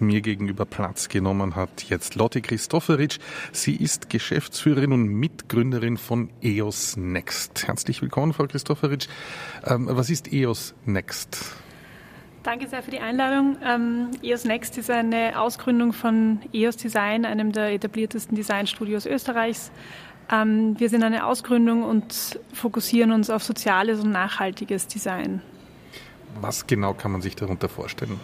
[0.00, 3.18] mir gegenüber Platz genommen hat jetzt Lotte Christoferic.
[3.52, 7.68] Sie ist Geschäftsführerin und Mitgründerin von EOS Next.
[7.68, 9.06] Herzlich willkommen, Frau Christoferic.
[9.64, 11.54] Ähm, was ist EOS Next?
[12.42, 13.56] Danke sehr für die Einladung.
[13.64, 19.70] Ähm, EOS Next ist eine Ausgründung von EOS Design, einem der etabliertesten Designstudios Österreichs.
[20.28, 25.40] Ähm, wir sind eine Ausgründung und fokussieren uns auf soziales und nachhaltiges Design.
[26.40, 28.18] Was genau kann man sich darunter vorstellen?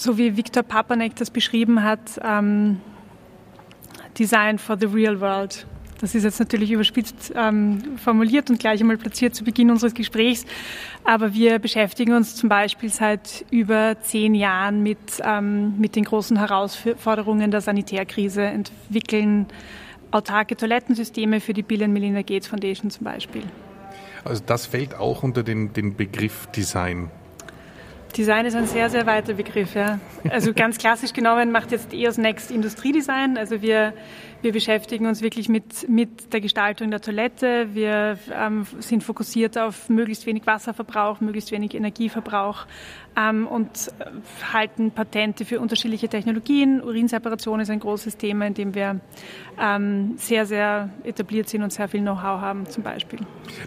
[0.00, 2.80] So wie Viktor Papanek das beschrieben hat, ähm,
[4.18, 5.66] Design for the Real World.
[6.00, 10.46] Das ist jetzt natürlich überspitzt ähm, formuliert und gleich einmal platziert zu Beginn unseres Gesprächs.
[11.04, 16.38] Aber wir beschäftigen uns zum Beispiel seit über zehn Jahren mit, ähm, mit den großen
[16.38, 19.46] Herausforderungen der Sanitärkrise, entwickeln
[20.10, 23.42] autarke Toilettensysteme für die Bill and Melinda Gates Foundation zum Beispiel.
[24.24, 27.10] Also das fällt auch unter den, den Begriff Design.
[28.16, 29.74] Design ist ein sehr, sehr weiter Begriff.
[29.74, 30.00] Ja.
[30.28, 33.36] Also ganz klassisch genommen macht jetzt EOS Next Industriedesign.
[33.36, 33.92] Also wir,
[34.42, 37.68] wir beschäftigen uns wirklich mit, mit der Gestaltung der Toilette.
[37.74, 42.66] Wir ähm, sind fokussiert auf möglichst wenig Wasserverbrauch, möglichst wenig Energieverbrauch
[43.16, 44.04] ähm, und äh,
[44.52, 46.82] halten Patente für unterschiedliche Technologien.
[46.82, 49.00] Urinseparation ist ein großes Thema, in dem wir
[49.60, 53.20] ähm, sehr, sehr etabliert sind und sehr viel Know-how haben zum Beispiel.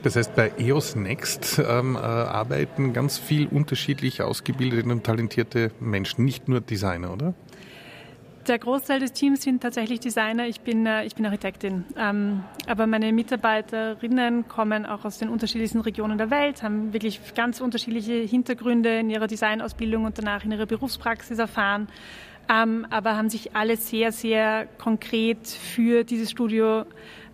[0.04, 6.26] Das heißt, bei EOS Next ähm, äh, arbeiten ganz viel unterschiedlich ausgebildete und talentierte Menschen,
[6.26, 7.34] nicht nur Designer, oder?
[8.48, 10.48] Der Großteil des Teams sind tatsächlich Designer.
[10.48, 11.86] Ich bin, äh, ich bin Architektin.
[11.96, 17.62] Ähm, aber meine Mitarbeiterinnen kommen auch aus den unterschiedlichsten Regionen der Welt, haben wirklich ganz
[17.62, 21.88] unterschiedliche Hintergründe in ihrer Designausbildung und danach in ihrer Berufspraxis erfahren.
[22.50, 26.86] Ähm, aber haben sich alle sehr, sehr konkret für dieses Studio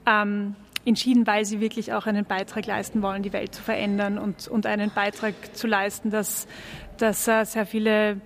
[0.05, 0.55] ähm,
[0.87, 4.65] entschieden, weil sie wirklich auch einen Beitrag leisten wollen, die Welt zu verändern und, und
[4.65, 6.47] einen Beitrag zu leisten, dass,
[6.97, 8.21] dass äh, sehr viele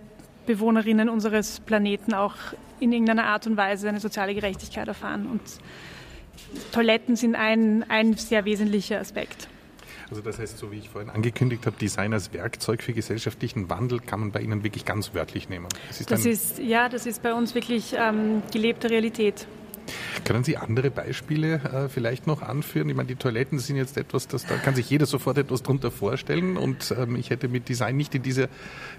[0.45, 2.35] Bewohnerinnen unseres Planeten auch
[2.79, 5.27] in irgendeiner Art und Weise eine soziale Gerechtigkeit erfahren.
[5.27, 5.41] Und
[6.71, 9.47] Toiletten sind ein, ein sehr wesentlicher Aspekt.
[10.09, 14.01] Also das heißt, so wie ich vorhin angekündigt habe, Design als Werkzeug für gesellschaftlichen Wandel
[14.01, 15.67] kann man bei Ihnen wirklich ganz wörtlich nehmen.
[15.87, 19.47] Das ist, das ist ja, das ist bei uns wirklich ähm, gelebte Realität.
[20.25, 22.89] Können Sie andere Beispiele äh, vielleicht noch anführen?
[22.89, 25.91] Ich meine, die Toiletten sind jetzt etwas, das, da kann sich jeder sofort etwas drunter
[25.91, 28.49] vorstellen und ähm, ich hätte mit Design nicht in diese,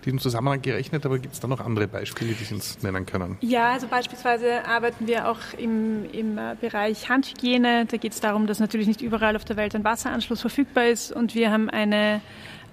[0.04, 3.36] diesem Zusammenhang gerechnet, aber gibt es da noch andere Beispiele, die Sie uns nennen können?
[3.40, 7.86] Ja, also beispielsweise arbeiten wir auch im, im äh, Bereich Handhygiene.
[7.86, 11.12] Da geht es darum, dass natürlich nicht überall auf der Welt ein Wasseranschluss verfügbar ist
[11.12, 12.20] und wir haben eine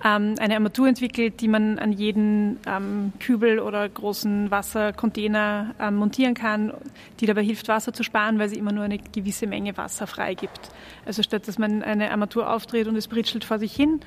[0.04, 6.34] ähm, eine Armatur entwickelt, die man an jeden ähm, Kübel oder großen Wassercontainer ähm, montieren
[6.34, 6.74] kann,
[7.20, 10.72] die dabei hilft, Wasser zu sparen, weil sie immer nur eine gewisse Menge Wasser freigibt.
[11.06, 14.00] Also statt dass man eine Armatur aufdreht und es britschelt vor sich hin,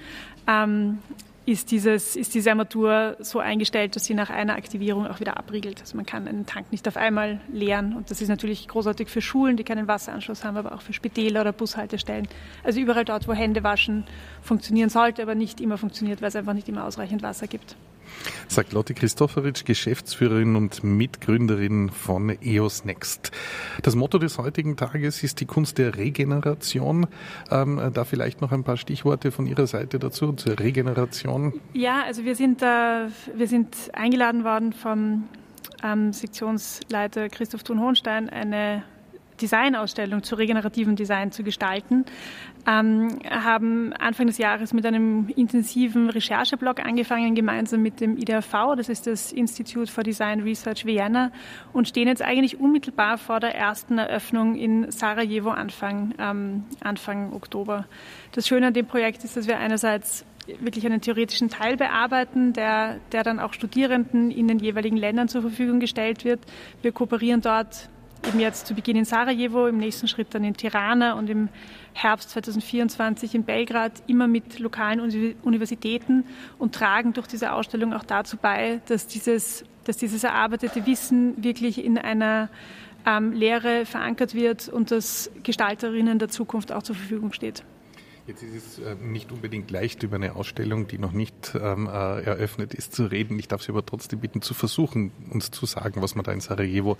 [0.46, 0.98] ähm,
[1.44, 5.80] ist, dieses, ist diese Armatur so eingestellt, dass sie nach einer Aktivierung auch wieder abriegelt.
[5.80, 7.96] Also man kann einen Tank nicht auf einmal leeren.
[7.96, 11.40] Und das ist natürlich großartig für Schulen, die keinen Wasseranschluss haben, aber auch für Spitäler
[11.40, 12.28] oder Bushaltestellen.
[12.62, 14.04] Also überall dort, wo Hände waschen
[14.40, 17.76] funktionieren sollte, aber nicht immer funktioniert, weil es einfach nicht immer ausreichend Wasser gibt
[18.48, 23.30] sagt Lotte Christofferitsch, Geschäftsführerin und Mitgründerin von EOS Next.
[23.82, 27.06] Das Motto des heutigen Tages ist die Kunst der Regeneration.
[27.50, 31.54] Ähm, da vielleicht noch ein paar Stichworte von Ihrer Seite dazu zur Regeneration.
[31.72, 32.66] Ja, also wir sind, äh,
[33.34, 35.28] wir sind eingeladen worden vom
[35.82, 38.84] ähm, Sektionsleiter Christoph Thun-Hohenstein, eine
[39.42, 42.04] Designausstellung zu regenerativem Design zu gestalten,
[42.66, 48.88] ähm, haben Anfang des Jahres mit einem intensiven Rechercheblog angefangen, gemeinsam mit dem IDRV, das
[48.88, 51.32] ist das Institute for Design Research Vienna,
[51.72, 57.86] und stehen jetzt eigentlich unmittelbar vor der ersten Eröffnung in Sarajevo Anfang, ähm, Anfang Oktober.
[58.32, 60.24] Das Schöne an dem Projekt ist, dass wir einerseits
[60.60, 65.42] wirklich einen theoretischen Teil bearbeiten, der, der dann auch Studierenden in den jeweiligen Ländern zur
[65.42, 66.40] Verfügung gestellt wird.
[66.82, 67.88] Wir kooperieren dort
[68.26, 71.48] eben jetzt zu Beginn in Sarajevo, im nächsten Schritt dann in Tirana und im
[71.92, 75.00] Herbst 2024 in Belgrad immer mit lokalen
[75.42, 76.24] Universitäten
[76.58, 81.84] und tragen durch diese Ausstellung auch dazu bei, dass dieses, dass dieses erarbeitete Wissen wirklich
[81.84, 82.48] in einer
[83.06, 87.64] ähm, Lehre verankert wird und dass Gestalterinnen der Zukunft auch zur Verfügung steht.
[88.32, 92.22] Jetzt ist es äh, nicht unbedingt leicht, über eine Ausstellung, die noch nicht ähm, äh,
[92.22, 93.38] eröffnet ist, zu reden.
[93.38, 96.40] Ich darf Sie aber trotzdem bitten, zu versuchen, uns zu sagen, was man da in
[96.40, 96.96] Sarajevo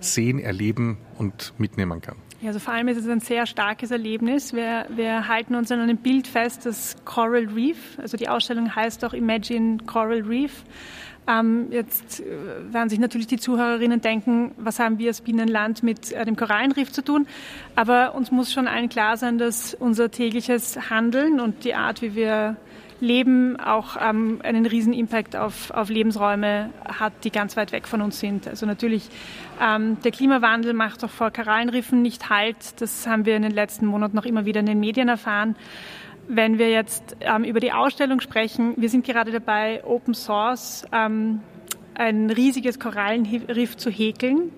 [0.00, 2.16] sehen, erleben und mitnehmen kann.
[2.40, 4.54] Ja, also vor allem ist es ein sehr starkes Erlebnis.
[4.54, 9.04] Wir, wir halten uns an einem Bild fest, das Coral Reef, also die Ausstellung heißt
[9.04, 10.64] auch Imagine Coral Reef.
[11.30, 12.24] Ähm, jetzt äh,
[12.72, 16.90] werden sich natürlich die Zuhörerinnen denken, was haben wir als Binnenland mit äh, dem Korallenriff
[16.90, 17.26] zu tun?
[17.76, 22.14] Aber uns muss schon allen klar sein, dass unser tägliches Handeln und die Art, wie
[22.14, 22.56] wir
[23.00, 28.02] Leben auch ähm, einen riesen Impact auf, auf Lebensräume hat, die ganz weit weg von
[28.02, 28.46] uns sind.
[28.46, 29.08] Also natürlich,
[29.60, 32.56] ähm, der Klimawandel macht auch vor Korallenriffen nicht Halt.
[32.80, 35.56] Das haben wir in den letzten Monaten noch immer wieder in den Medien erfahren.
[36.32, 41.40] Wenn wir jetzt ähm, über die Ausstellung sprechen, wir sind gerade dabei, Open Source ähm,
[41.94, 44.52] ein riesiges Korallenriff zu häkeln.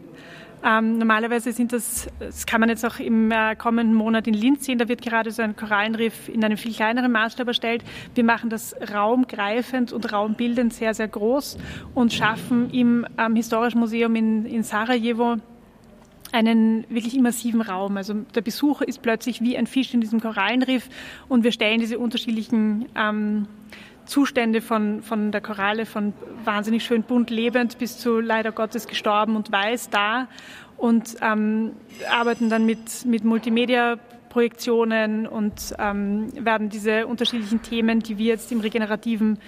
[0.62, 4.66] Ähm, normalerweise sind das, das kann man jetzt auch im äh, kommenden Monat in Linz
[4.66, 7.82] sehen, da wird gerade so ein Korallenriff in einem viel kleineren Maßstab erstellt.
[8.14, 11.56] Wir machen das raumgreifend und raumbildend sehr, sehr groß
[11.94, 15.38] und schaffen im ähm, Historischen Museum in, in Sarajevo
[16.32, 17.96] einen wirklich immersiven Raum.
[17.96, 20.88] Also der Besucher ist plötzlich wie ein Fisch in diesem Korallenriff
[21.28, 23.46] und wir stellen diese unterschiedlichen ähm,
[24.04, 26.12] Zustände von, von der Koralle, von
[26.44, 30.28] wahnsinnig schön bunt lebend bis zu leider Gottes gestorben und weiß da
[30.76, 31.72] und ähm,
[32.10, 33.98] arbeiten dann mit, mit Multimedia
[34.32, 39.38] Projektionen und ähm, werden diese unterschiedlichen Themen, die wir jetzt im regenerativen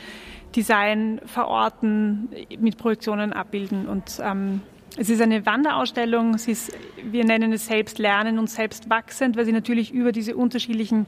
[0.54, 2.28] Design verorten,
[2.58, 3.88] mit Projektionen abbilden.
[3.88, 4.60] Und ähm,
[4.96, 6.34] es ist eine Wanderausstellung.
[6.34, 10.36] Es ist, wir nennen es selbst lernen und selbst wachsend, weil sie natürlich über diese
[10.36, 11.06] unterschiedlichen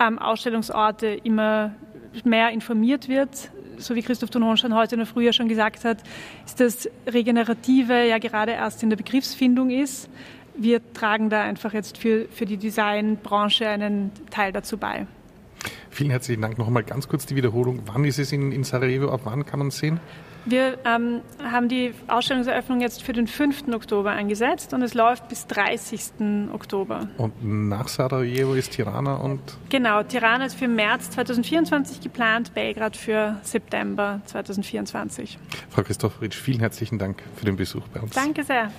[0.00, 1.74] ähm, Ausstellungsorte immer
[2.22, 5.98] mehr informiert wird, so wie Christoph Thun-Hohenstein heute der Frühjahr schon gesagt hat,
[6.46, 10.08] ist das Regenerative ja gerade erst in der Begriffsfindung ist.
[10.56, 15.08] Wir tragen da einfach jetzt für, für die Designbranche einen Teil dazu bei.
[15.94, 16.58] Vielen herzlichen Dank.
[16.58, 17.82] Noch einmal ganz kurz die Wiederholung.
[17.86, 19.10] Wann ist es in, in Sarajevo?
[19.10, 20.00] Ab wann kann man es sehen?
[20.44, 23.68] Wir ähm, haben die Ausstellungseröffnung jetzt für den 5.
[23.72, 26.50] Oktober angesetzt und es läuft bis 30.
[26.52, 27.08] Oktober.
[27.16, 29.40] Und nach Sarajevo ist Tirana und?
[29.70, 35.38] Genau, Tirana ist für März 2024 geplant, Belgrad für September 2024.
[35.70, 38.10] Frau Christopheritsch, vielen herzlichen Dank für den Besuch bei uns.
[38.14, 38.72] Danke sehr.